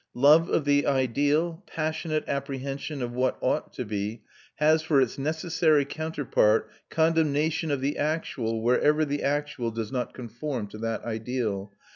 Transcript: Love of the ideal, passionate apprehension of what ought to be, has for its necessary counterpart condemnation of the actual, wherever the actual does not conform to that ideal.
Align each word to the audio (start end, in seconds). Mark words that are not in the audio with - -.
Love 0.15 0.49
of 0.49 0.65
the 0.65 0.87
ideal, 0.87 1.61
passionate 1.67 2.23
apprehension 2.27 3.03
of 3.03 3.11
what 3.13 3.37
ought 3.39 3.71
to 3.71 3.85
be, 3.85 4.23
has 4.55 4.81
for 4.81 4.99
its 4.99 5.19
necessary 5.19 5.85
counterpart 5.85 6.67
condemnation 6.89 7.69
of 7.69 7.81
the 7.81 7.99
actual, 7.99 8.63
wherever 8.63 9.05
the 9.05 9.21
actual 9.21 9.69
does 9.69 9.91
not 9.91 10.11
conform 10.15 10.65
to 10.65 10.79
that 10.79 11.03
ideal. 11.03 11.71